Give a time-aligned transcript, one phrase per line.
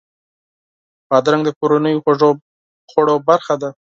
[1.09, 2.03] بادرنګ د کورنیو
[2.89, 3.69] خوړو برخه ده.